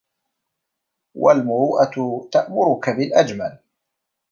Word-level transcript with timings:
وَالْمُرُوءَةُ 1.15 2.27
تَأْمُرُك 2.31 2.89
بِالْأَجْمَلِ 2.89 3.59